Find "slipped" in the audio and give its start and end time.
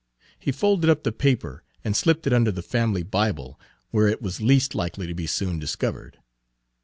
1.95-2.25